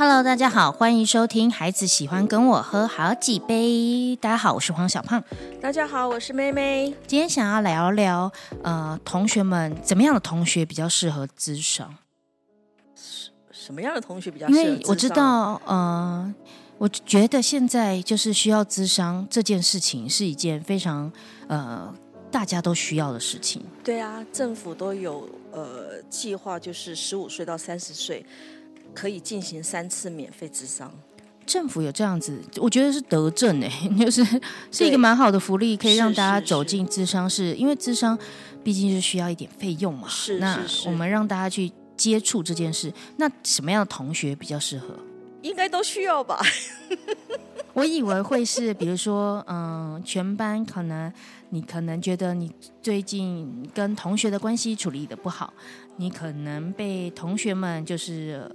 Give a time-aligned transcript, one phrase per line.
[0.00, 3.66] Hello，大家好，欢迎收听《孩子喜欢跟我喝好几杯》。
[4.16, 5.22] 大家好，我是黄小胖。
[5.60, 6.86] 大家好，我是妹妹。
[7.06, 11.94] 今天想要聊聊，呃，同学们怎么样的同学比较适合智商？
[13.52, 14.48] 什么样的同学比较？
[14.48, 16.34] 因为我知道，呃，
[16.78, 21.12] 我觉得现在就是需要智商这件事情是一件非常
[21.46, 21.94] 呃
[22.30, 23.62] 大家都需要的事情。
[23.84, 28.24] 对啊，政府都有呃计划，就是十五岁到三十岁。
[28.94, 30.92] 可以进行三次免费智商，
[31.46, 34.24] 政府有这样子，我觉得是德政哎， 就是
[34.70, 38.16] 是一个蛮好的福利，可以让大家走进智商室，因为智商
[38.62, 40.06] 毕竟是需要一点费用嘛。
[40.08, 44.88] 是，那我们让大家去接触这件事，那什么样的同学比较适合？
[45.42, 46.40] 应该都需要吧。
[47.72, 51.12] 我以为会是，比如说，嗯，全班可能
[51.50, 55.52] 你可能觉得你最近跟同学的关系处理的不好，
[55.96, 58.50] 你可能被同学们就是。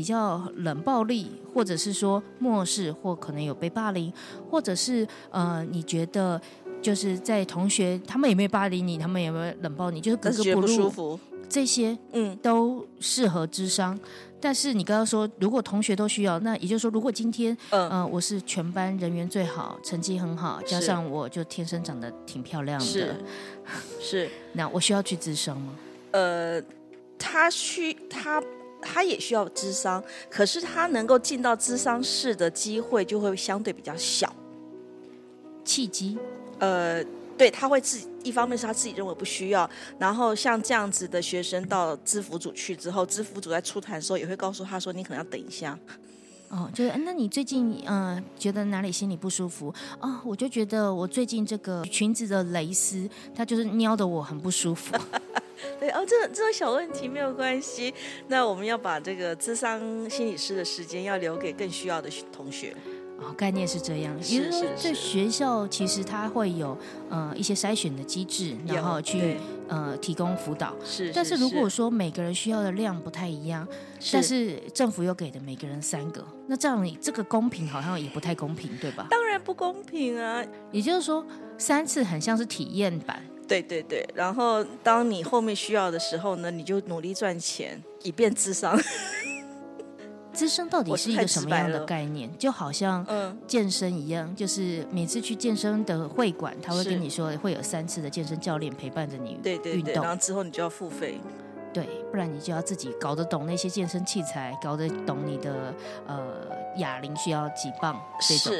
[0.00, 4.10] 比较冷暴力，或者是说漠视，或可能有被霸凌，
[4.50, 6.40] 或者是呃，你觉得
[6.80, 14.00] 就是在同学他们有没有霸凌你，他们有没有冷暴你，就是格格不入，这些嗯都适合智商。
[14.40, 23.14] 但是你刚刚说，如果同学都需要，那也就是说，如果今天嗯我是全班人缘最好，成绩很好，加上我就天生长得挺漂亮的，是
[24.00, 25.74] 是，那我需要去智商吗？
[26.12, 26.62] 呃，
[27.18, 28.42] 他需他。
[28.82, 34.34] 他也需要智商，可是他能够进到智商室的机会就会相对比较小。
[35.64, 36.18] 契机，
[36.58, 37.04] 呃，
[37.36, 45.78] 对他会自己一方面是他自己认为不需要，然后像这样子的学生到知服组去之后，知服组在出团的时候也会告诉他说：“你可能要等一下。”
[46.50, 50.20] 哦，就是那你最近嗯觉得哪里心里不舒服啊？
[50.24, 54.96] 我就觉得我最近这个裙子的蕾丝，它就是撩的我很不舒服。
[55.78, 57.92] 对哦，这这种小问题没有关系。
[58.28, 62.74] 那我们要把这个智商心理师的时间要留给更需要的同学。
[63.22, 66.74] 哦，概念是这样，也就是说，在学校其实它会有
[67.10, 69.36] 呃一些筛选的机制，然后去
[69.68, 70.74] 呃提供辅导。
[70.82, 73.68] 是，但是如果说每个人需要的量不太一样，
[74.10, 79.06] 但是政府又给的每个人三个，那这样你这个公平好像也不太公平，对吧？
[79.10, 80.42] 当然不公平啊！
[80.72, 81.22] 也就是说，
[81.58, 83.22] 三次很像是体验版。
[83.50, 88.78] 对对对，然后当你后面需要的时候呢，你就努力赚钱，以便智商。
[90.32, 92.30] 资商到底是一个什么样的概念？
[92.38, 93.04] 就好像
[93.48, 101.20] 健身一样，就是每次去健身的会馆，他会跟你说会有三次的健身教练陪伴着你对对对，然后之后你就要付费，
[101.74, 105.74] 对，不然你就要自己搞得懂那些健身器材，搞得懂你的
[106.06, 106.46] 呃
[106.76, 108.54] 哑铃需要几磅这种。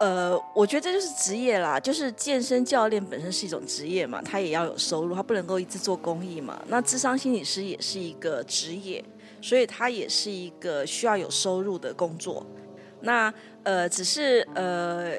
[0.00, 6.62] 呃，我觉得这就是职业啦，就是健身教练本身是一种职业嘛，他也要有收入，他不能够一直做公益嘛。
[6.68, 9.04] 那智商心理师也是一个职业，
[9.42, 12.46] 所以他也是一个需要有收入的工作。
[13.00, 13.32] 那
[13.64, 15.14] 呃，只是呃，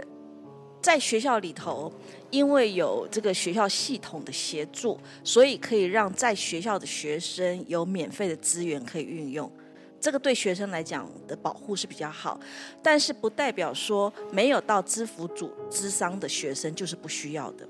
[0.81, 1.91] 在学校里头，
[2.29, 9.51] 因为有这个学校系统的协助，所以可以让在学校的学生有免费的资源可以运用。
[9.99, 12.39] 这个对学生来讲的保护是比较好，
[12.81, 17.67] 但是不代表说没有到支付组资商的学生就是不需要的。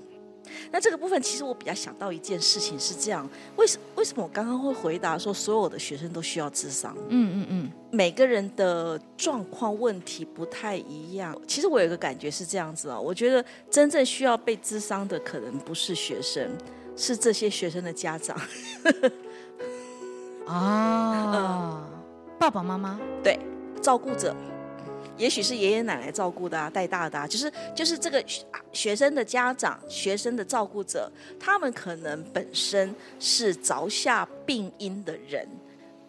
[0.72, 6.96] 那这个部分其实我比较想到一件事情是这样：为什为什么我刚刚会回答说所有的学生都需要智商？
[7.08, 11.40] 嗯嗯嗯，每个人的状况问题不太一样。
[11.46, 16.50] 其实我有一个感觉是这样子啊，我觉得真正需要被智商的可能不是学生，
[16.96, 18.36] 是这些学生的家长。
[20.46, 21.89] 啊。
[22.40, 23.38] 爸爸妈妈对
[23.82, 24.34] 照顾者，
[25.18, 28.24] 也许是爷爷奶奶照顾的啊，带大的啊，就是就是这个
[28.72, 35.46] 学生的家长、学生的照顾者，他们可能本身是着下病因的人，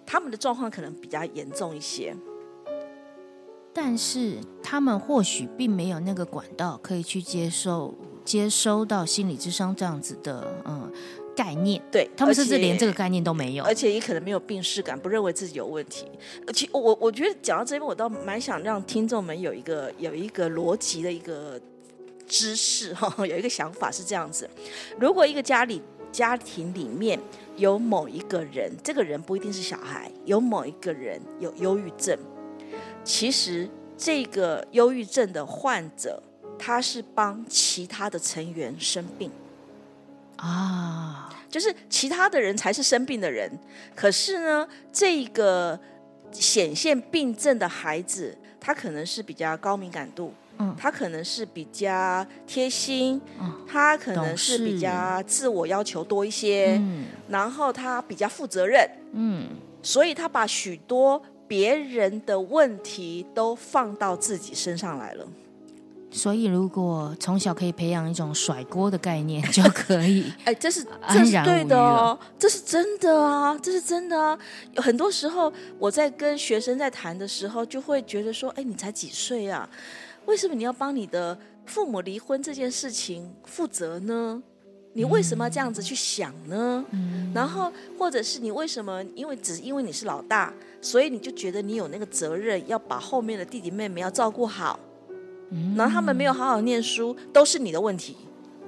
[0.05, 2.15] 他们的状况可能比较严重一些，
[3.73, 7.93] 但是他们或许并没有那个管道可以去接受、
[8.23, 10.89] 接收到心理智商这样子的，嗯。
[11.35, 16.05] 概念，对他们甚至连这个概念都没有，而且也可能没有病视感，不认为自己有问题。
[16.45, 21.59] 而且我我觉得讲到这边，我倒蛮想让听众们有一个有一个逻辑的一个
[22.27, 24.49] 知识哈， 有一个想法是这样子：
[24.99, 25.81] 如果一个家里
[26.11, 27.19] 家庭里面
[27.55, 32.17] 有某一个人，这个人不一定是小孩，有某一个人有忧郁症，
[33.03, 36.21] 其实这个忧郁症的患者，
[36.59, 39.31] 他是帮其他的成员生病。
[40.41, 43.47] 啊，就是其他的人才是生病的人，
[43.95, 45.79] 可是呢，这个
[46.31, 59.47] 显现病症的孩子，他可能是比较高敏感度，嗯，他可能是比较贴心，嗯，他可能是比较自我要求多一些，嗯，然后他比较负责任，嗯，
[59.83, 65.27] 所以他把许多别人的问题都放到自己身上来了。
[66.13, 70.31] 所以，如果从小可以培养一种甩锅的概念，就可以。
[70.43, 74.37] 哎，这是这是对的哦，这是真的啊，这是真的啊。
[74.73, 79.67] 有很多时候我在跟学生在谈的时候，就会觉得说，哎，你才几岁啊？
[80.25, 84.43] 为什么你要帮你的父母离婚这件事情负责呢？
[84.93, 86.83] 你为什么要这样子去想呢？
[86.91, 89.01] 嗯然后，或者是你为什么？
[89.15, 94.77] 因为只因为你是老大，所以你就觉得你有那个责任，要把后面的弟弟妹妹要照顾好。
[95.51, 98.15] 嗯然后他们没有好好念书，都是你的问题。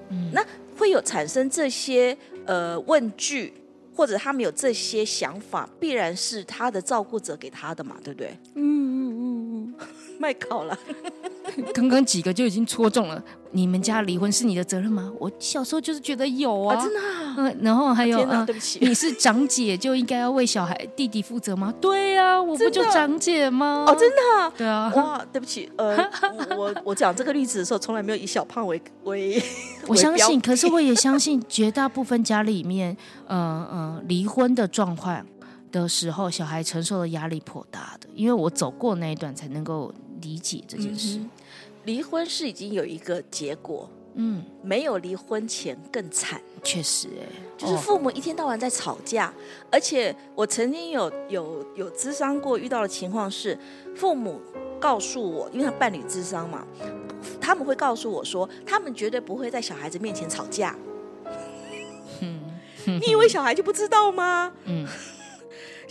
[0.10, 0.46] 嗯那
[0.78, 2.16] 会有产生这些
[2.46, 3.54] 呃问句，
[3.96, 8.38] 或者他们有这些想法，必然是他的照顾者给他的嘛，对不对？
[8.56, 9.88] 嗯嗯嗯嗯
[10.20, 11.32] 卖考了，嗯，
[11.74, 13.22] 刚刚几个就已经戳中了。
[13.56, 15.14] 你们家离婚是你的责任吗？
[15.20, 21.72] 我小时候就是觉得有啊，啊，真的、啊，嗯，然后还有天哪，嗯对不起，你是长姐就应该要为小孩弟弟负责吗？
[21.80, 23.86] 对呀、我不就长姐吗？
[23.88, 24.52] 哦，真的、啊。
[24.58, 25.96] 对啊，哇，对不起，呃，
[26.58, 29.40] 我 我讲这个例子的时候，从来没有以小胖为为，
[29.88, 32.98] 我相信，可是我也相信，绝大部分家里面，
[33.28, 33.38] 呃
[33.72, 35.24] 呃，离婚的状况
[35.72, 38.10] 的时候，小孩承受的压力颇大的。
[38.16, 41.20] 因为我走过那一段，才能够理解这件事。
[41.20, 41.30] 嗯
[41.86, 46.42] 离婚是已经有一个结果，嗯，没有离婚前更惨。
[46.64, 47.26] 确实、哎，
[47.58, 49.34] 就是哦父母一天到晚在吵架，
[49.70, 53.58] 而且我曾经有有有咨商过，遇到的情况是，
[53.96, 54.40] 父母
[54.80, 56.66] 告诉我，因为他伴侣咨商嘛，
[57.42, 60.76] 他们会告诉我说，他们绝对不会在小孩子面前吵架。
[62.86, 64.52] 你以为小孩就不知道吗？
[64.66, 64.86] 嗯，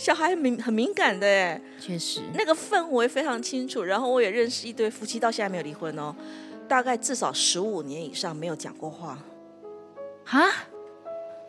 [0.03, 3.81] 小孩很敏很敏感的哎，确实，那个氛围非常清楚。
[3.81, 6.13] 然后我也认识一对夫妻，到现在没有离婚哦，
[6.67, 9.17] 大概至少十五年以上没有讲过话。
[10.25, 10.45] 哈，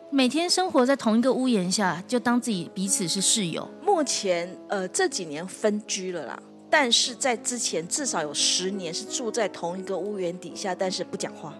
[0.09, 3.69] 每天生活在同一个屋檐下，就当自己彼此是室友。
[3.81, 11.53] 目前呃这几年分居了啦，但是在之前至少有十年是住在同一个屋檐底下，但是不讲话。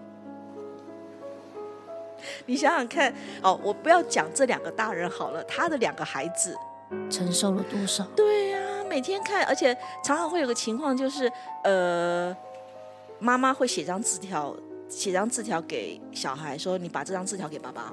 [2.46, 6.56] 你想想看，哦，我不要讲这两个大人好了，他的两个孩子，
[7.10, 8.04] 承受了多少？
[8.16, 11.30] 对呀、每天看，而且常常会有个情况就是，
[11.64, 12.36] 呃，
[13.18, 14.54] 妈妈会写张字条，
[14.88, 17.92] 写张字条给小孩说，你把这张字条给爸爸。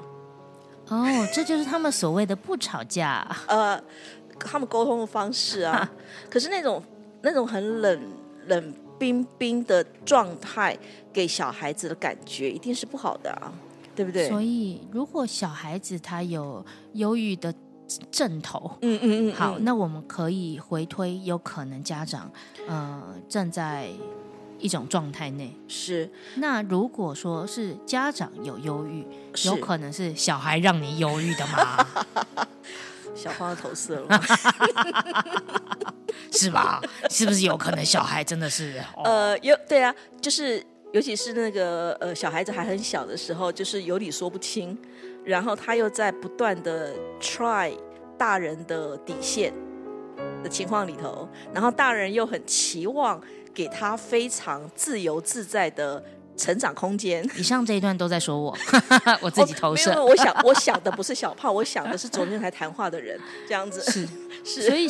[0.89, 3.25] 哦，这就是他们所谓的不吵架。
[3.47, 3.81] 呃，
[4.39, 5.89] 他们沟通的方式啊，
[6.29, 6.83] 可是那种
[7.21, 8.01] 那种很冷
[8.47, 10.77] 冷冰冰的状态，
[11.11, 13.51] 给小孩子的感觉一定是不好的啊，
[13.95, 14.27] 对不对？
[14.27, 16.63] 所以，如果小孩子他有
[16.93, 17.53] 忧郁的
[18.11, 22.31] 症头，嗯嗯嗯，好，嗯那我们可以回推，有可能家长
[22.67, 23.89] 呃正在
[24.59, 25.55] 一种状态内。
[25.67, 29.05] 是那如果说是家长有忧郁，
[29.45, 31.87] 有可能是小孩让你忧郁的吗？
[33.15, 34.21] 小花的投射了。
[36.31, 36.81] 是吧？
[37.09, 38.79] 是不是有可能小孩真的是？
[38.97, 44.77] 哦、呃，有对啊，就是尤其是那个呃小孩子还很小的时候，就是有理说不清，
[45.25, 47.71] 然后他又在不断的 try
[48.17, 49.53] 大人的底线
[50.43, 53.21] 的情况里头，然后大人又很期望
[53.53, 56.03] 给他非常自由自在的
[56.35, 57.23] 成长空间。
[57.37, 58.57] 以上这一段都在说我，
[59.21, 59.93] 我自己投哦、没射。
[59.93, 64.07] 有，我想我想的不是小胖，我想的是昨天才谈话的人，这样子是，
[64.43, 64.87] 是，所以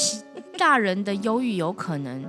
[0.57, 2.25] 大人的忧郁有可能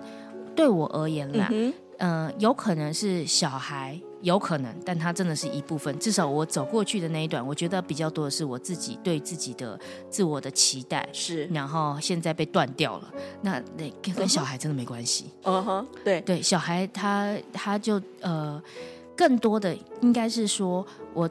[0.54, 5.96] 对我而言啦，嗯，呃，有可能是小孩，有可能，但他真的是一部分。
[6.00, 9.78] 至少我走过去的那一段，我觉得比较多的是我自己对自己的
[10.10, 13.14] 自我的期待，是，然后现在被断掉了。
[13.42, 15.26] 那那跟跟小孩真的没关系。
[15.42, 18.60] 嗯哼，对，对，小孩他他就呃，
[19.14, 21.30] 更多的应该是说我。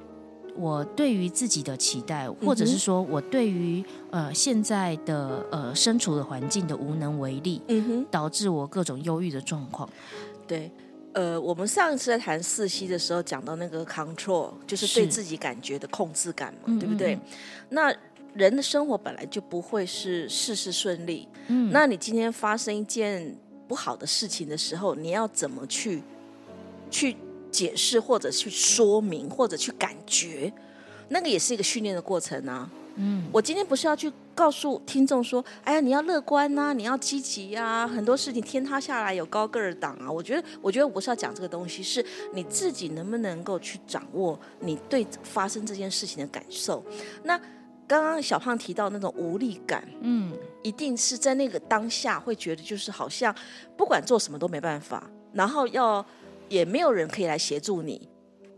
[0.55, 8.05] 我对于自己的期待，或者是说我对于呃现在的呃身处的环境的无能为力，嗯哼。
[8.11, 9.89] 导致我各种忧郁的状况。
[10.45, 10.71] 对，
[11.13, 17.15] 呃，我们上一次在谈四息的时候讲到那个 control，就是对自己感觉的控制感嘛，嗯对不对？
[17.15, 17.21] 嗯
[17.69, 17.95] 那
[18.33, 26.01] 人的生活本来就不会是事事顺利，嗯，那你今天发生一件不好的事情的时候，你要怎么去
[26.89, 27.15] 去
[27.51, 30.51] 解释，或者去说明，或者去感觉？
[31.09, 32.67] 那个也是一个训练的过程啊。
[32.95, 40.11] 嗯，我今天不是要去告诉听众说，哎呀，你要乐观呐、你要积极呀、很多事情天塌下来有高个儿挡啊。
[40.11, 46.83] 我觉得，我觉得我不是要讲这个东西，是你自己能不能够去掌握你对发生这件事情的感受。
[47.23, 47.39] 那
[47.85, 53.33] 刚刚小胖提到那种无力感，嗯，一定是在那个当下会觉得就是好像
[53.77, 56.03] 不管做什么都没办法，然后要
[56.49, 58.09] 也没有人可以来协助你，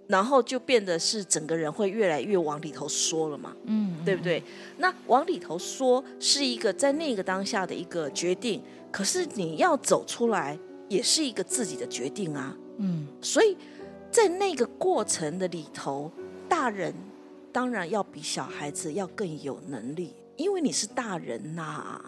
[0.08, 4.42] 然后就变得是整个人会越来越往里头缩了嘛，嗯，对不对？
[4.78, 10.58] 那往里头缩是一个在那个当下的一个决定，可是你要走出来
[10.88, 12.56] 也是一个自己的决定啊。
[12.78, 13.58] 嗯，所以
[14.12, 16.12] 在那个过程的里头，
[16.48, 16.94] 大人
[17.52, 22.00] 当然要比小孩子要更有能力，因为你是大人呐、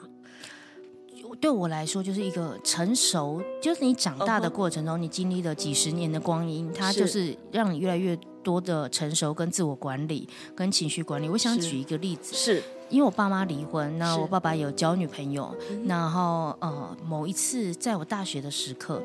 [1.39, 11.29] 对我来说就是一个成熟，就是你长大的过程中，你经历了几十年的光阴，它就是让你越来越多的成熟跟自我管理跟情绪管理。
[11.29, 19.03] 我想举一个例子，是因为我爸妈离婚，那是我爸爸有交女朋友，嗯然后呃某一次在我大学的时刻，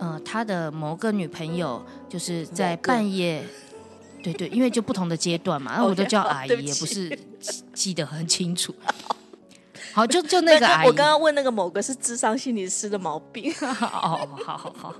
[0.00, 3.44] 嗯他的某个女朋友就是在半夜。
[4.22, 7.08] 对对，因为就不同的阶段嘛，然 后我都叫阿姨，不也不是
[7.40, 8.74] 记记得很清楚。
[9.92, 14.94] 好，就就那个阿姨，我刚刚问那个某个是智商心理师的毛病， 哦，好好好。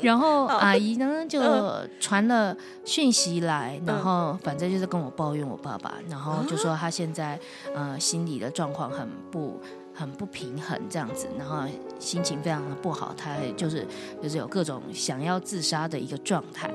[0.00, 7.38] 然后阿姨呢就嗯传了讯息来，然嗯后反正就是跟我抱怨我爸爸，然后就说他现在
[7.74, 9.60] 呃心理的状况很不
[9.94, 11.62] 很不平衡这样子，然后
[11.98, 13.86] 心情非常的不好，他就是
[14.22, 16.68] 就是有各种想要自杀的一个状态。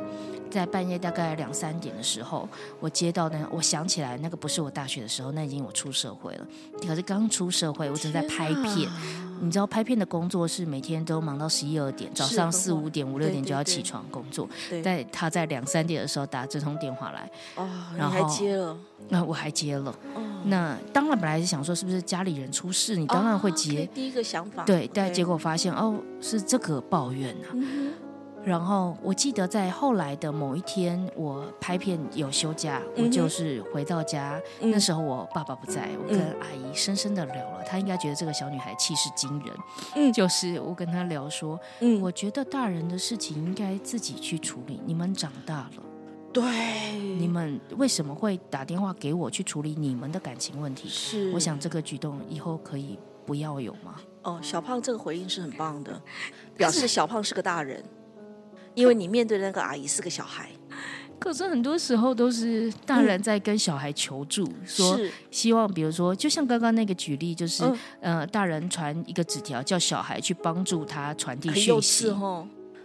[0.49, 2.47] 在半夜大概两三点的时候，
[2.79, 6.47] 我接到那，我想起来那个不是我大学的时候，那已经我出社会了。
[6.85, 8.89] 可是刚出社会，我正在拍片，
[9.41, 14.47] 你知道拍片的工作是每天都忙到十一二点，早上四五点、五六点就要起床工作。
[14.69, 18.77] 对在他在两三点的时候打这通电话来，哦，你然后还接了，
[19.09, 19.91] 那我还接了。
[20.15, 23.87] 哦，那当然本来是想说是不是家里人出事，你当然会哦接。
[23.93, 27.53] 第一个想法，对，但结果发现哦是这个抱怨啊。
[27.53, 27.93] 嗯
[28.43, 34.71] 然后我记得在后来的某一天，我拍片有休假，嗯我就是回到家，嗯。
[34.71, 39.53] 那时候我爸爸不在，我跟嗯阿姨深深的聊了，她应该觉得这个小女孩气势惊人，
[39.95, 40.13] 嗯。
[40.13, 45.83] 就是我跟她聊说，嗯，我觉得大人的事情应该自己去处理，你们长大了，
[46.31, 46.43] 对，
[46.97, 50.87] 你们为什么会打电话给我去处理你们的感情问题？
[50.87, 53.95] 是，我想这个举动以后可以不要有吗？
[54.23, 56.01] 哦，小胖这个回应是很棒的，
[56.57, 57.83] 表示小胖是个大人，
[58.75, 60.49] 因为你面对的那个阿姨是个小孩，
[61.19, 64.99] 可是很多时候都是大人在跟小孩求助，说
[65.29, 67.77] 希望，比如说，就像刚刚那个举例，就是、嗯。
[68.01, 72.13] 呃，大人传一个纸条，叫小孩去帮助他传递讯息。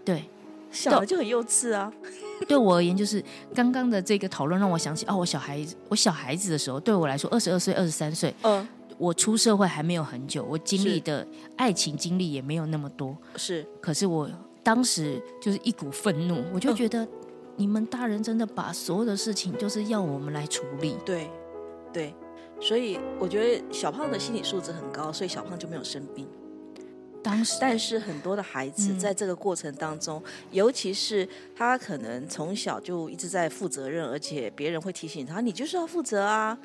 [0.05, 0.25] 对，
[0.73, 1.93] 小孩就很幼稚啊，
[2.49, 3.23] 对我而言，就是
[3.55, 8.67] 刚刚的这个讨论让我想起，哦，我小孩，我小孩子的时候，对我来说，二十二岁、二十三岁，嗯，
[8.99, 11.27] 我出社会还没有很久，我经历的
[11.57, 13.65] 爱情经历也没有那么多，是。
[13.81, 14.29] 可是我
[14.65, 17.07] 当时就是一股愤怒，我就嗯觉得。
[17.57, 21.31] 你们大人真的把所有的事情就是要我们来处理，对
[21.93, 22.13] 对，
[22.61, 26.27] 所以我觉得小胖的心理素质很高，所以小胖就没有生病。
[27.23, 36.59] 当时但是很多的孩子嗯在这个过程当中，尤其是他可能从小就一直在负责任，而且别人会提醒他，你就是要负责啊，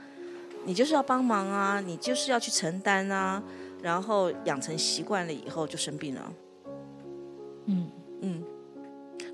[0.65, 3.44] 你就是要帮忙啊，你就是要去承担啊，
[3.84, 6.34] 然后养成习惯了以后就生病了。
[7.65, 7.89] 嗯，
[8.21, 8.43] 嗯，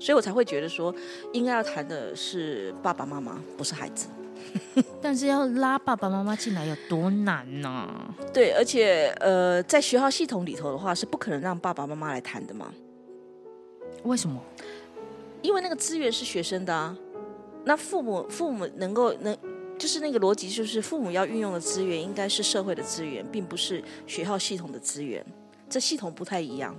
[0.00, 0.94] 所以我才会觉得说，
[1.32, 4.08] 应该要谈的是爸爸妈妈，不是孩子。
[5.02, 12.72] 但是要拉爸爸妈妈进来有多难呢、对，而且呃，在学校系统里头的话，是不可能让爸爸妈妈来谈的嘛，
[14.04, 14.40] 为什么？
[15.42, 16.96] 因为那个资源是学生的啊。
[17.64, 19.36] 那父母父母能够能，
[19.78, 25.24] 就是那个逻辑，就是父母要运用的资源应该是社会的资源，并不是学校系统的资源，
[25.68, 26.76] 这系统不太一样。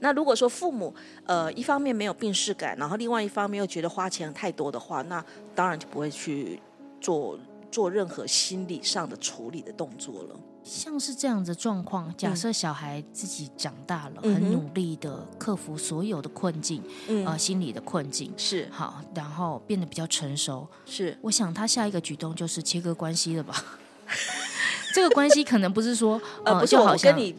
[0.00, 0.94] 那如果说父母
[1.24, 6.60] 呃一方面没有病视感，然后另外一方面又觉得花钱太多的话，那当然就不会去
[7.00, 7.38] 做
[7.70, 10.36] 做任何心理上的处理的动作了。
[10.62, 20.68] 像是这样的状况，假设小孩自己长大了，嗯很努力的克服所有的困境，嗯，呃，心理的困境，是好，然后变得比较成熟。
[20.84, 23.64] 是，我想他下一个举动就是切割关系了吧？
[24.94, 27.34] 这个关系可能不是说，呃，不是我就好像跟你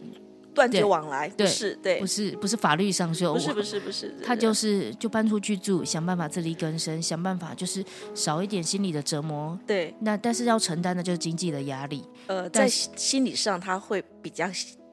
[0.54, 9.58] 断绝往来，不对是对，不是不是法律上说，不是不是不是，他就是就搬出去住，想办法自力更生，想办法就是少一点心理的折磨。
[9.66, 14.46] 对，那但是要承担的就是经济的压力，呃，在心理上他会比较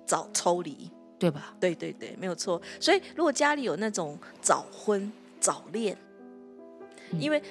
[0.06, 1.54] 早抽离，对吧？
[1.60, 2.62] 对对对，没有错。
[2.80, 5.98] 所以如果家里有那种早婚早恋，
[7.12, 7.42] 嗯因为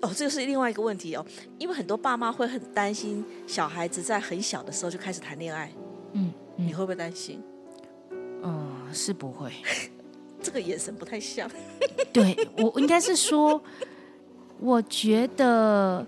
[0.00, 1.24] 哦，这个是另外一个问题哦，
[1.58, 5.72] 因为很多爸妈会很担心小孩子在很小的时候就开始谈恋爱，
[6.12, 7.40] 嗯嗯你会不会担心？
[8.42, 9.52] 嗯，是不会。
[10.42, 11.48] 这个眼神不太像，
[12.12, 13.60] 对我应该是说，
[14.58, 16.04] 我觉得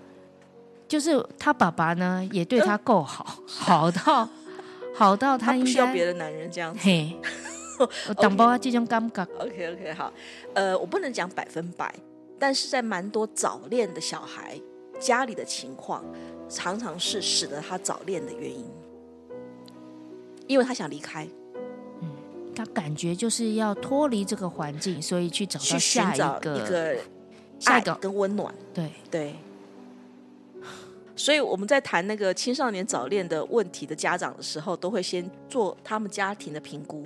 [0.87, 4.27] 就是他爸爸呢也对他够好，好到
[4.93, 6.79] 好到他应该不需要别的男人这样子。
[6.81, 7.15] 嘿，
[8.09, 10.11] 我当包这种尴尬，OK OK 好，
[10.53, 11.93] 呃，我不能讲百分百，
[12.37, 14.59] 但是在蛮多早恋的小孩
[14.99, 16.03] 家里的情况，
[16.49, 18.65] 常常是使得他早恋的原因，
[20.51, 21.25] 因为他想离开，
[22.53, 26.97] 他感觉就是要脱离这个环境，所以去找到下一个一个爱
[27.57, 28.53] 下一个跟温暖。
[28.73, 29.35] 对，对，
[31.15, 37.05] 所以我们在谈那个青少年早恋的问题的家长的时候，都会先做他们家庭的评估。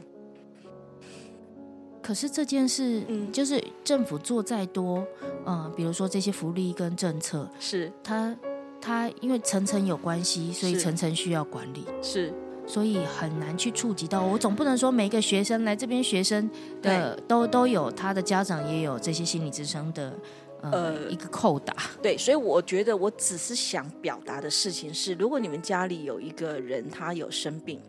[2.01, 3.31] 可是这件事，嗯。
[3.31, 5.05] 就是政府做再多，
[5.45, 7.91] 嗯、比如说这些福利跟政策，是。
[8.03, 8.35] 它
[8.81, 10.79] 它因为层层有关系，所以是。
[10.79, 12.33] 层层需要管理，是，
[12.67, 14.21] 所以很难去触及到。
[14.21, 16.49] 我总不能说每个学生来这边学生
[16.81, 20.13] 的都都有他的家长也有这些心理支撑的
[20.61, 27.79] 呃呃一个扣打，对，所以我觉得我只是想表达的事情是，如果你们家里有一个人他有生病，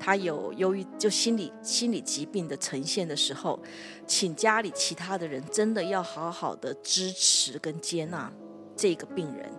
[0.00, 3.58] 他有忧郁，就心理心理疾病的呈现的时候，
[4.06, 8.30] 请家里其他的人真的要好好的支持跟接纳
[8.76, 9.50] 这个病人，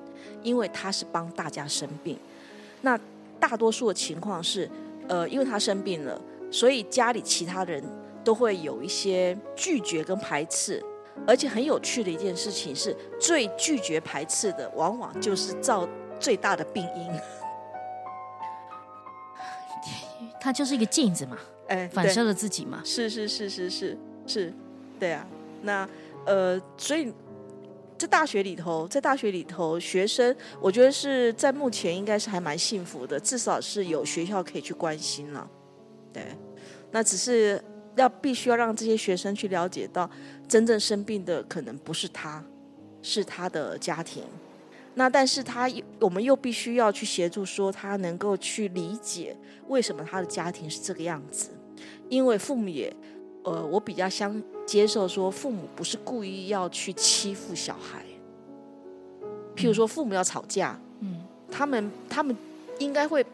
[0.43, 2.17] 因为他是帮大家生病。
[2.81, 2.99] 那
[3.39, 4.69] 大多数的情况是，
[5.07, 7.83] 呃，因为他生病了，所以家里其他人
[8.23, 10.83] 都会有一些拒绝跟排斥。
[11.27, 15.85] 而且很有趣的一件事情是，最拒绝排斥的，往往就是造
[16.17, 17.11] 最大的病因。
[20.39, 22.81] 它就是一个镜子嘛，哎，对反射了自己嘛。
[22.85, 24.53] 是是是是是是，
[24.97, 25.27] 对啊。
[25.61, 25.85] 那
[26.25, 27.13] 呃，所以
[27.99, 35.45] 在大学里头，在大学里头，学生我觉得是在目前应该是还蛮幸福的，至少是有学校可以去关心了。
[36.13, 36.23] 对，
[36.91, 37.61] 那只是
[37.97, 40.09] 要必须要让这些学生去了解到，
[40.47, 42.41] 真正生病的可能不是他，
[43.01, 44.23] 是他的家庭。
[44.95, 49.35] 那但是他我们又必须要去协助，说他能够去理解
[49.67, 51.49] 为什么他的家庭是这个样子，
[52.07, 52.95] 因为父母也，
[53.49, 58.05] 呃，我比较相接受说父母不是故意要去欺负小孩，
[59.55, 62.35] 譬如说父母要吵架，嗯，他们他们
[62.77, 63.25] 应该会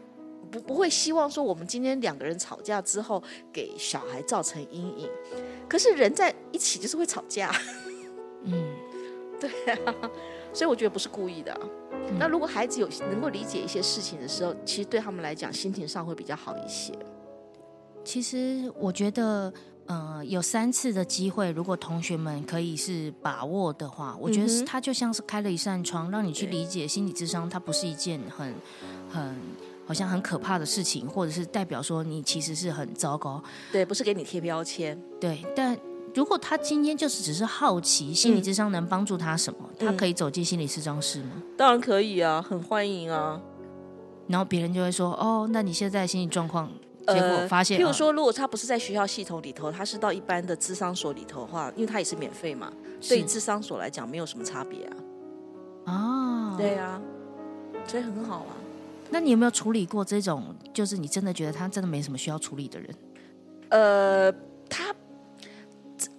[0.50, 5.10] 不不会希望说我们今天两个人吵架之后给小孩造成阴影，
[5.68, 7.52] 可是人在一起就是会吵架，
[8.44, 8.74] 嗯，
[9.38, 9.50] 对
[9.84, 9.94] 啊，
[10.54, 11.60] 所以我觉得不是故意的啊、
[11.92, 12.18] 嗯。
[12.18, 16.94] 那如果孩子有能够理解一些事情的时候，其实对他们来讲心情上会比较好一些。
[18.06, 19.52] 其实我觉得，
[19.88, 28.54] 呃，有三次的机会，如果同学们可以是把握的话，我觉得是嗯哼它就像是开了一扇窗，让你去理解心理智商，它不是一件很
[29.12, 29.36] 很
[29.86, 33.44] 好像很可怕的事情，或者是代表说你其实是很糟糕。
[33.72, 35.00] 对，不是给你贴标签。
[35.22, 35.78] 对，但
[36.16, 41.44] 如果他今天就是只是好奇心理嗯智商能帮助他什么，他嗯可以走进心理智商室吗？
[41.56, 43.40] 当然可以啊，很欢迎啊。
[44.28, 46.68] 然后别人就会说：“哦，那你现在心理状况？”
[47.08, 52.72] 结果发现，呃呃譬如说，如果他不是在学校系统里头，他是到一般的智商所里头的话，因为他也是免费嘛，
[53.08, 54.96] 对于智商所来讲没有什么差别啊。
[55.86, 57.02] 啊，对啊，
[57.86, 58.56] 所以很好啊。
[59.12, 62.96] 那你有没有处理过这种，就是你真的觉得他真的没什么需要处理的人？
[63.70, 64.32] 呃，
[64.68, 64.94] 他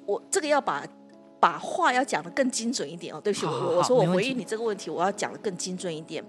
[0.04, 0.86] 我这个要把
[1.40, 3.20] 把话要讲的更精准一点哦。
[3.20, 6.24] 对不起，我我说我回应你这个问题，我要讲的更精准一点。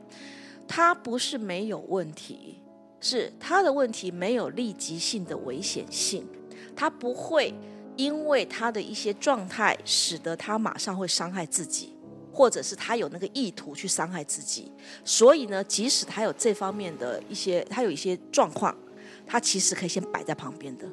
[0.67, 2.59] 他不是没有问题，
[2.99, 6.27] 是他的问题没有立即性的危险性，
[6.75, 7.53] 他不会
[7.95, 11.93] 因为他的一些状态使得他马上会伤害自己。
[12.29, 14.71] 或者是他有那个意图去伤害自己，
[15.03, 18.77] 所以呢，即使他有这方面的一些，他有一些状况，
[19.25, 20.87] 他其实可以先摆在旁边的。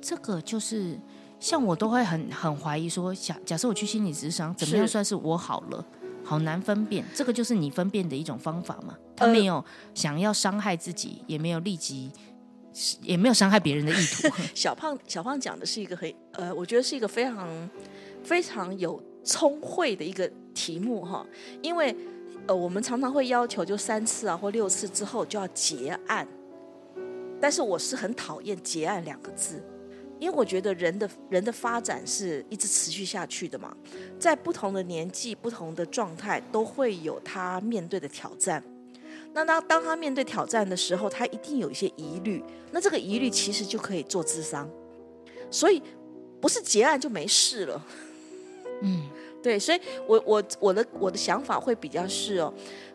[0.00, 0.98] 这个就是
[1.38, 5.84] 像我都会很很怀疑说，假假设我去心理咨商，怎么样算是我好了？
[6.30, 8.96] 好难分辨，这个就是你分辨的一种方法嘛。
[9.16, 9.64] 他呃没有
[9.94, 12.08] 想要伤害自己，也没有立即，
[13.02, 14.28] 也没有伤害别人的意图。
[14.54, 17.68] 小胖小胖讲的是一个很呃，我觉得是一个非常
[18.22, 21.26] 非常有聪慧的一个题目哈，
[21.62, 21.92] 因为
[22.46, 26.24] 呃，我们常常会要求就三次啊或六次之后就要结案，
[27.40, 29.60] 但是我是很讨厌结案两个字。
[30.20, 33.74] 因为我觉得人的人的发展是一直持续下去的嘛，
[34.18, 38.62] 在不同的年纪、不同的状态，都会有他面对的挑战。
[39.32, 42.44] 那当当他面对挑战的时候，他一定有一些疑虑。
[42.70, 44.68] 那这个疑虑其实就可以做智商，
[45.50, 45.82] 所以
[46.40, 47.86] 不是结案就没事了。
[48.82, 49.08] 嗯，
[49.42, 52.52] 对，所以我我我的我的想法会比较是哦，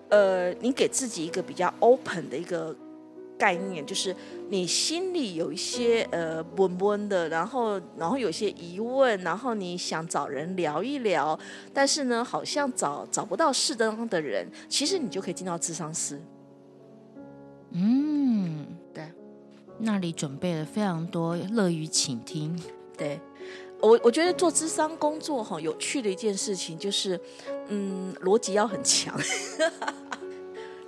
[0.09, 2.75] 呃，你给自己一个比较 open 的一个
[3.37, 4.15] 概念，就是
[4.49, 11.37] 你心里有一些呃闷闷的，然后然后有些疑问，然后你想找人聊一聊，
[11.73, 16.21] 但是呢，好像找找不到适当的人，其实你就可以进到智商室。
[17.71, 19.11] 嗯，对，
[19.79, 22.57] 那里准备了非常多乐于倾听。
[22.97, 23.19] 对，
[23.81, 27.19] 我我觉得做智商工作哈，有趣的一件事情就是，
[27.67, 29.13] 嗯，逻辑要很强。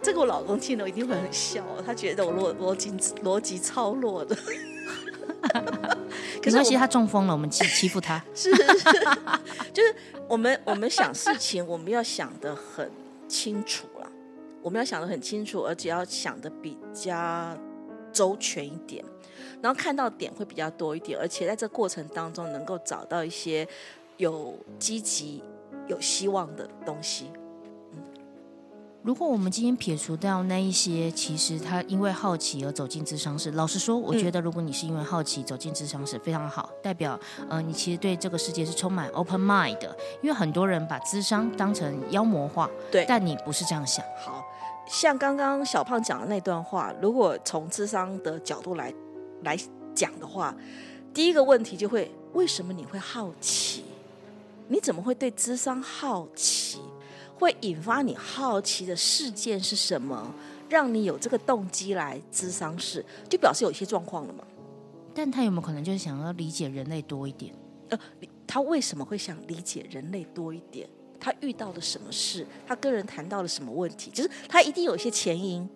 [0.01, 2.91] 这个我老公听了一定会很笑，他觉得我逻逻辑
[3.23, 4.35] 逻辑超弱的。
[6.41, 8.23] 可是其实他中风了，我们欺欺负他。
[8.33, 8.89] 是是是，
[9.73, 9.95] 就是
[10.27, 12.89] 我们我们想事情，我们要想的很
[13.27, 14.09] 清楚了，
[14.61, 17.57] 我们要想的很清楚，而且要想的比较
[18.13, 19.03] 周全一点，
[19.61, 23.67] 然后看到点会比较多一点，而且在这过程当中能够找到一些
[24.15, 25.43] 有积极、
[25.87, 27.29] 有希望的东西。
[29.07, 33.51] 如果我们今天撇除掉那一些，其实他因为好奇而走进智商室。
[33.51, 37.17] 老实说，我觉得如果你是因为好奇走进智商室，非常好，代表
[37.47, 39.95] 呃你其实对这个世界是充满 open mind 的。
[40.21, 44.03] 因为很多人把智商当成妖魔化，对，但你不是这样想。
[44.19, 44.43] 好
[44.85, 48.93] 像刚刚小胖讲的那段话，如果从智商的角度来
[49.43, 49.57] 来
[49.95, 50.53] 讲的话，
[51.13, 53.85] 第一个问题就会：为什么你会好奇？
[54.67, 56.81] 你怎么会对智商好奇？
[57.37, 60.33] 会引发你好奇的事件是什么？
[60.69, 64.43] 让你有这个动机来咨商室，就表示有一些状况了嘛？
[65.13, 67.53] 但他有没有可能就是想要理解人类多一点？
[67.89, 67.97] 呃，
[68.45, 70.89] 他为什么会想理解人类多一点？
[71.19, 72.45] 他遇到了什么事？
[72.67, 74.11] 他跟人谈到了什么问题？
[74.11, 75.67] 就是他一定有一些前因，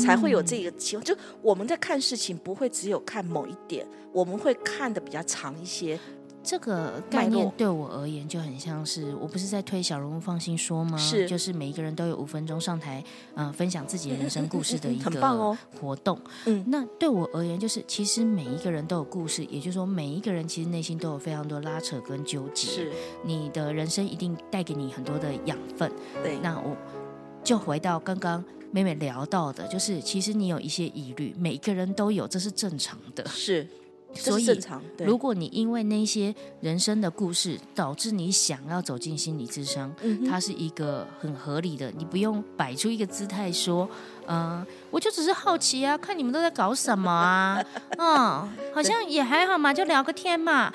[0.00, 1.04] 才会有这个情况。
[1.04, 5.98] 就我们在看事情，不会只有看某一点，我们会看的比较长一些。
[6.46, 10.96] 这个概念对我而言就很像是，我不是在推小人物放心说吗？
[10.96, 13.02] 是，就是每一个人都有五分钟上台，
[13.34, 16.16] 嗯，分享自己的人生故事的 一个活动。
[16.44, 22.68] 嗯，那对我而言，就是其实每一个人都有故事，也就是说，每一个人其实内心都有非常多拉扯跟纠结。
[22.68, 22.92] 是，
[23.24, 25.90] 你的人生一定带给你很多的养分。
[26.22, 26.76] 对，那我
[27.42, 33.26] 就回到刚刚妹妹聊到的，就是其实你有一些疑虑，每一个人都有，这是正常的。
[33.26, 33.66] 是。
[34.16, 34.46] 所以，
[35.04, 39.94] 如果你因为那些人生的故事导致你想要走进心理智商，
[40.28, 41.92] 它是一个很合理的。
[41.96, 43.88] 你不用摆出一个姿态说
[44.26, 47.62] ：“嗯，我就只是好奇啊，看你们都在搞什么啊，
[47.98, 50.72] 嗯，好像也还好嘛，就聊个天嘛。”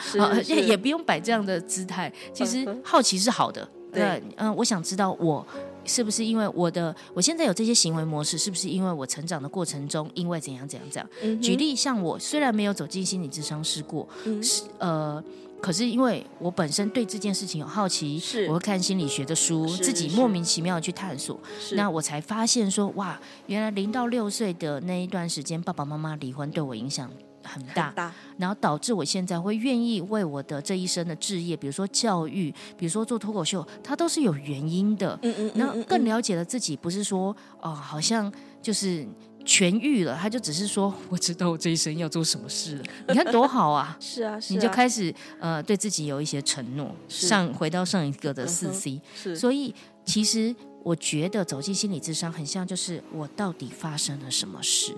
[0.47, 2.11] 也也不用摆这样的姿态。
[2.33, 3.67] 其实好奇是好的。
[3.91, 5.45] 对，嗯，我想知道我。
[5.85, 8.37] 是不是因为我的我现在有这些行为模式？
[8.37, 11.41] 是不是因为我成长的过程中，因为怎样怎样怎样？
[11.41, 14.07] 举例，像我虽然没有走进心理智商试过，
[14.41, 15.23] 是呃，
[15.61, 21.39] 可是因为我本身对这件事情有好奇，是我会看心理学的书，自己莫名其妙的去探索，
[21.73, 27.11] 那我才发现说，哇，原来零到六岁的那一段时间，爸爸妈妈离婚对我影响。
[27.43, 35.17] 很大，然后导致我现在会愿意为我的这一生的置业，比如说教育，比如说做脱口秀，它都是有原因的。
[35.21, 39.05] 嗯嗯，然后更了解了自己，不是说哦，好像就是
[39.45, 42.83] 痊愈了，他就只是说我知道我这一生要做什么事了。
[43.09, 43.97] 你看多好啊！
[43.99, 46.95] 是啊，你就开始呃对自己有一些承诺。
[47.07, 49.35] 上回到上一个的四 C，是。
[49.35, 49.73] 所以
[50.05, 54.95] 其实我觉得走进心理智商，很像就是我到底发生了什么事。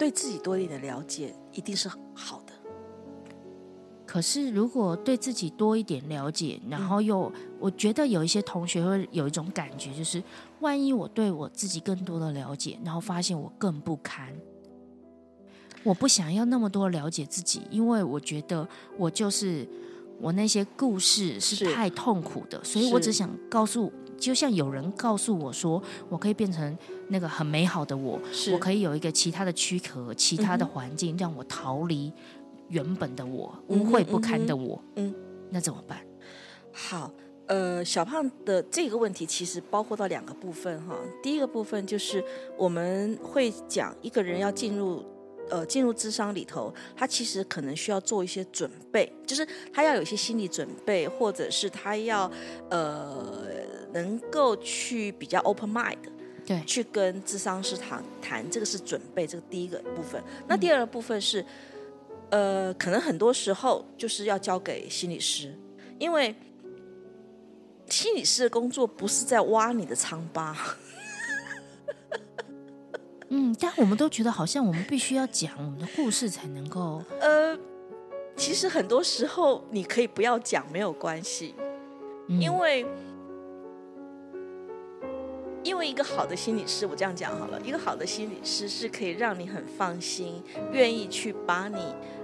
[0.00, 2.54] 对自己多一点的了解一定是好的。
[4.06, 10.22] 可是，如果对自己多一点了解，然后又我觉得有一些同学会有一种感觉，就是
[10.60, 14.34] 万一我对我自己更多的了解，然后发现我更不堪，
[15.84, 19.68] 我不想要那么多了解自己，因为我觉得我就是
[20.18, 23.92] 我那些故事是太痛苦的，所以我只想告诉。
[24.20, 26.78] 就像有人告诉我说，我可以变成
[27.08, 28.20] 那个很美好的我，
[28.52, 32.12] 我可以有一个其他的躯壳、其他的环境，让我逃离
[32.68, 34.80] 原本的我、污秽不堪的我。
[34.96, 35.12] 嗯，
[35.48, 35.98] 那怎么办？
[36.70, 37.10] 好，
[37.46, 40.94] 呃，小胖的这个问题其实包括到两个部分哈。
[41.22, 42.22] 第一个部分就是
[42.56, 45.02] 我们会讲一个人要进入。
[45.48, 52.30] 呃，进入智商里头，他其实可能需要做一些准备，就是他要有一些心理准备，或者是他要
[52.68, 53.34] 呃
[53.92, 55.98] 能够去比较 open mind，
[56.46, 60.22] 对，去跟智商师谈谈，这个是准备，这个第一个部分。
[60.46, 61.44] 那第二个部分是，
[62.30, 65.56] 呃，可能很多时候就是要交给心理师，
[65.98, 66.34] 因为
[67.88, 70.56] 心理师的工作不是在挖你的疮疤。
[73.32, 77.00] 嗯，但我们都觉得好像我们必须要讲我们的故事才能够。
[77.20, 77.56] 呃，
[78.36, 81.54] 其实很多时候你可以不要讲，没有关系，
[82.28, 82.74] 因为因为
[85.90, 90.40] 一个好的心理师，我这样讲好了，一个好的心理师是可以让你很放心，
[90.72, 91.78] 愿意去把你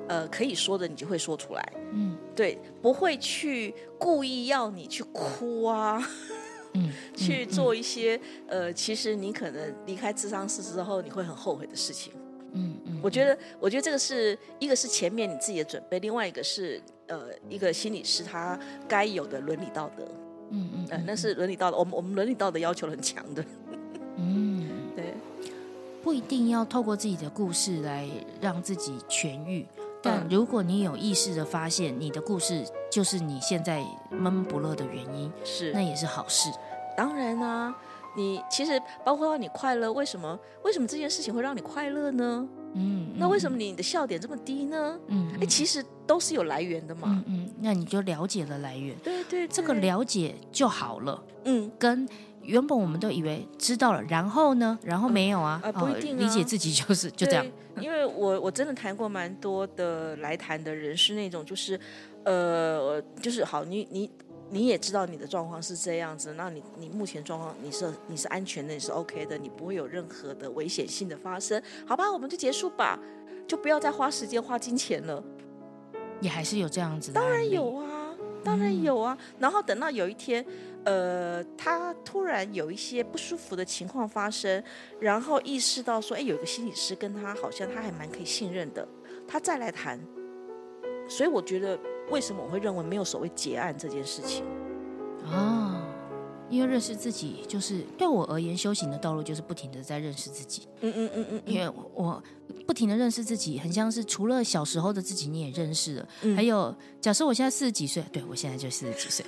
[0.07, 1.73] 呃可以说的，你就会说出来。
[1.93, 6.01] 嗯，对，不会去故意要你去哭啊。
[7.17, 12.13] 去做一些呃，其实你可能离开智商室之后你会很后悔的事情。
[12.53, 20.07] 嗯嗯，我觉得，我觉得这个是一个是前面你自己的准备，另外一个是呃一个心理师他该有的伦理道德。
[20.51, 23.45] 嗯嗯，呃，那是伦理道德，我们我们伦理道德要求很强的。
[24.17, 25.15] 嗯， 对，
[26.03, 28.09] 不一定要透过自己的故事来
[28.41, 29.67] 让自己痊愈，
[30.03, 35.73] 但如果你有意识的发现你的故事就是你现在闷闷不乐的原因，是。
[35.73, 36.51] 那也是好事。
[36.97, 37.77] 当然啊，
[38.17, 42.49] 你其实包括你快乐，为什么为什么这件事情会让你快乐呢？
[42.75, 44.99] 嗯，那为什么你的笑点这么低呢？
[45.07, 47.03] 嗯，哎，其实都是有来源的嘛。
[47.05, 51.23] 嗯嗯，那你就了解了来源，对对，这个了解就好了。
[51.45, 52.07] 嗯，跟
[52.43, 57.47] 原本我们都以为知道了，然后呢，然后没有啊，啊不一定啊理解自己就是就这样。
[57.81, 61.79] 因为我我真的谈过蛮多的来谈的人是那种就是，
[62.25, 64.11] 呃，就是好，你你
[64.51, 72.99] 你也知道你的状况是这样子，那你你目前状况你是你是安全的，你是 OK 的，你不会有任何的危险性的发生，好吧，我们就结束吧，
[73.47, 75.23] 就不要再花时间花金钱了。
[76.21, 79.19] 也还是有这样子的，当然有啊，当然有啊。
[79.39, 80.43] 然后等到有一天，
[80.85, 84.63] 呃，他突然有一些不舒服的情况发生，
[84.99, 88.87] 然后意识到说，哎，有一个心理师跟他好像他还蛮可以信任的，
[89.29, 90.01] 他再来谈。
[91.09, 91.79] 所以我觉得，
[92.11, 94.45] 为什么我会认为没有所谓结案这件事情？
[95.31, 95.85] 啊，
[96.49, 100.69] 因为认识自己，就是对我而言，修行的道路就是不停的在认识自己。
[100.81, 102.23] 嗯嗯嗯嗯，因为我
[102.67, 106.37] 不停的认识自己，很像是除了小时候的自己你也认识了，嗯。
[106.37, 109.27] 还有假设我现在四十几岁，对我现在就四十几岁，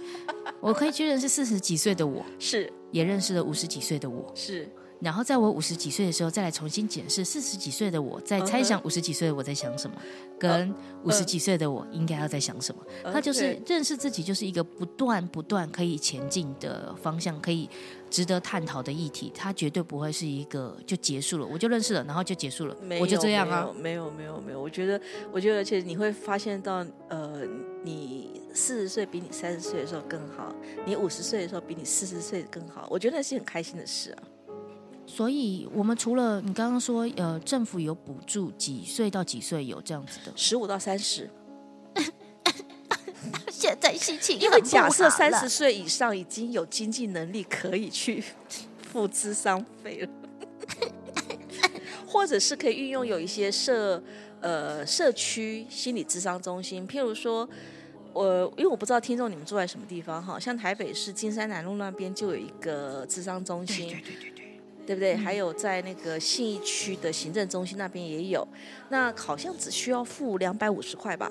[0.60, 2.72] 我可以去认识四十几岁的我，是。
[2.90, 4.66] 也认识了五十几岁的我，是，
[5.00, 9.96] 然后在我五十几岁的时候，再来重新检视四十几岁的我，在猜想五十几岁的我在想什么，
[10.38, 12.82] 跟五十几岁的我应该要在想什么。
[13.04, 17.70] 他就是认识自己，就是一个不断不断可以前进的方向，可以
[18.10, 19.32] 值得探讨的议题。
[19.34, 23.70] 它绝对不会是一个就结束了，我就认识了，然后就结束了，没有我就这样啊。
[23.74, 27.46] 没有没有没有，我觉得我觉得，而且你会发现到，呃，
[27.84, 30.52] 你四十岁比你三十岁的时候更好，
[30.84, 34.22] 你五十岁的时候比你四十岁更好，我觉得那是很开心的事啊。
[35.08, 40.30] 所以，我们除了你刚刚说，呃，政府有补助，几岁到几岁有这样子的？
[40.36, 41.28] 十五到三十，
[43.50, 48.22] 现在心情因为假设三十岁以上已经有经济能力可以去
[48.92, 50.08] 付智商费了，
[52.06, 54.00] 或者是可以运用有一些社
[54.40, 57.48] 呃社区心理智商中心，譬如说。
[58.14, 64.30] 我因为我不知道听众你们住在什么地方哈，像台北市金山南路那边就有一个智商中心，对对对
[64.88, 65.14] 对，不对？
[65.14, 68.46] 还有在那个信义区的行政中心那边也有，
[68.88, 71.30] 那好像只需要付两百五十块吧。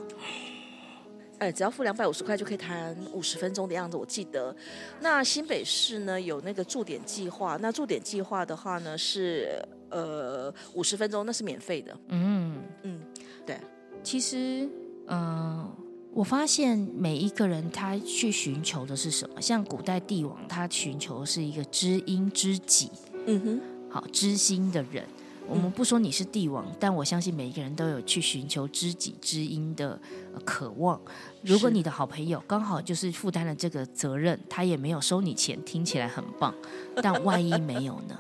[1.40, 4.56] 哎，只要付两百五十块就可以谈五十分钟的样子，我记得。
[5.02, 11.98] 那新北市呢有那个驻点计划，那驻点计划的话呢是呃五十分钟，那是免费的。
[12.10, 13.02] 嗯嗯，
[13.44, 13.58] 对。
[14.04, 14.70] 其实，
[15.08, 15.68] 嗯、
[16.14, 19.42] 我发现每一个人他去寻求的是什么？
[19.42, 22.92] 像古代帝王，他寻求的是一个知音知己，
[23.28, 25.06] 嗯哼，好知心的人。
[25.50, 29.98] 我们不说你是帝王，但我相信每一个人都有去寻求知己知音的、
[30.34, 31.00] 呃渴望。
[31.42, 36.54] 如果你的好朋友刚好就是负担了这个责任，他也没有收你钱，听起来很棒。
[37.02, 38.20] 但万一没有呢？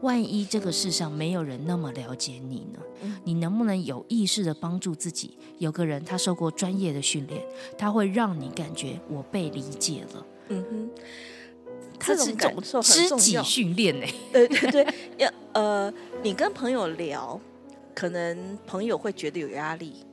[0.00, 2.80] 万一这个世上没有人那么了解你呢？
[3.02, 5.38] 嗯你能不能有意识的帮助自己？
[5.58, 7.40] 有个人他受过专业的训练，
[7.78, 10.26] 他会让你感觉我被理解了。
[10.48, 10.90] 嗯哼，
[12.04, 13.42] 这种感受种知己很重要。
[13.42, 14.86] 训练呢、对对对，
[15.18, 17.40] 要呃，你跟朋友聊，
[17.94, 20.04] 可能朋友会觉得有压力，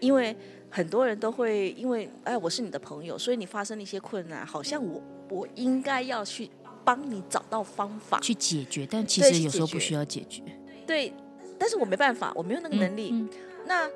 [0.00, 0.36] 因为
[0.70, 6.50] 很多人都会因为哎，我是你的朋友，所以你发生了一些困难，好像我我应该要去
[6.84, 10.42] 帮你找到方法，去解决，但其实有时候不需要解决。
[10.86, 11.12] 对，
[11.58, 13.10] 但是我没办法，我没有那个能力。
[13.12, 13.28] 嗯
[13.66, 13.88] 那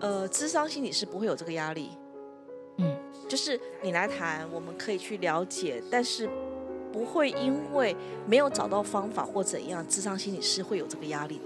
[0.00, 1.90] 呃，智商心理是不会有这个压力，
[2.78, 2.96] 嗯
[3.28, 6.26] 就是你来谈，我们可以去了解，但是
[6.92, 7.94] 不会因为
[8.26, 11.40] 没有找到方法或怎样，智商心理师会有这个压力，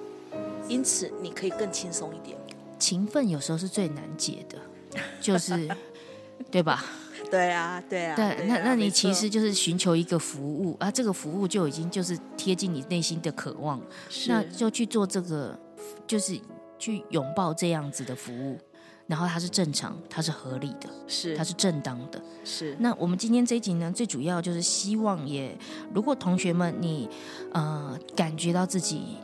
[0.69, 2.37] 因此你可以更轻松一点。
[2.79, 4.59] 勤奋有时候是最难解的，
[5.21, 5.69] 就是
[6.51, 6.85] 对吧？
[7.31, 13.81] 对啊，对啊，对，那啊那你其实就是寻求一个服务啊，这个服务就已经就是贴近你内心的渴望，
[14.29, 15.59] 那就去做这个，
[16.07, 16.39] 就是
[16.79, 18.59] 去拥抱这样子的服务，
[19.07, 21.37] 然后它是正常，它是合理的，是。
[21.37, 22.21] 它是正当的。
[22.45, 22.77] 是。
[22.79, 25.57] 那我们今天这一集呢，最主要就是希望也，
[25.93, 27.09] 如果同学们你
[27.53, 29.19] 呃感觉到自己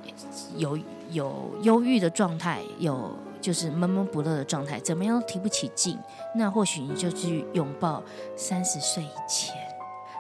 [0.57, 0.79] 有
[1.11, 5.99] 有忧郁的状态，有就是闷闷不乐的状态，怎么样都提不起劲，
[6.37, 8.03] 那或许你就去拥抱
[8.37, 9.55] 三十岁以前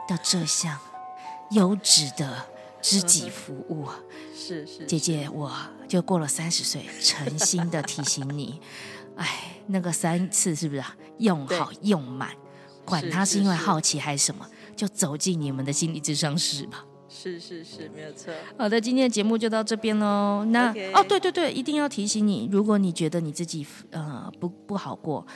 [0.08, 0.78] 的这项
[1.50, 2.46] 优质的
[2.80, 3.86] 知己服务。
[4.34, 5.52] 是是，姐姐，我
[5.86, 8.60] 就过了三十岁，诚心的提醒你，
[9.20, 10.96] 哎，那个三次是不是啊？
[11.18, 12.30] 用好用满，
[12.86, 16.82] 管他是因为好奇还是什么，就走进你们的心理智商室吧。
[17.10, 18.32] 是是是，没有错。
[18.56, 20.42] 好的，今天的节目就到这边喽。
[20.46, 25.26] 那哦，对对对，一定要提醒你，如果你觉得你自己呃不不好过，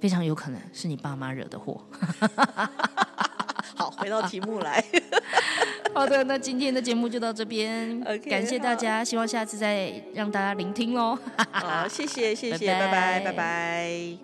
[0.00, 1.86] 非常有可能是你爸妈惹的祸。
[3.76, 4.84] 好，回到题目来。
[5.94, 8.00] 好的，那今天的节目就到这边。
[8.28, 11.18] 感谢大家，希望下次再让大家聆听喽。
[11.50, 14.18] 好， 谢谢谢谢，拜拜拜拜。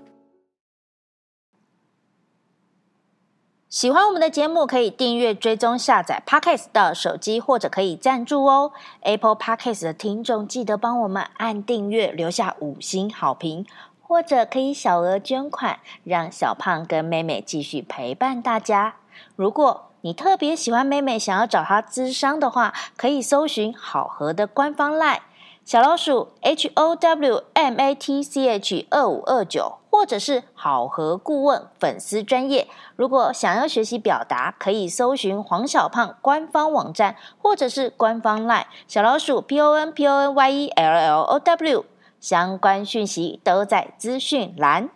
[3.68, 8.72] 喜欢我们的节目，可以订阅、追踪、下载 Podcast 到手机，或者可以赞助哦。
[9.00, 13.66] Apple Podcast 的听众记得帮我们按订阅，留下五星好评。
[14.06, 18.96] 或者可以小额捐款，让小胖跟妹妹继续陪伴大家。
[19.36, 25.18] 如果你特别喜欢妹妹，想要找她咨商的话，可以搜寻好合的官方 LINE
[25.64, 32.68] 小老鼠 H O W M A T C H 二五二九，或者是好合顾问粉丝专业。
[32.96, 41.84] 如果想要学习表达，可以搜寻黄小胖官方网站，或者是官方 LINE 小老鼠 P O N P O N Y E L L O W。
[42.20, 44.90] 相关讯息都在资讯栏。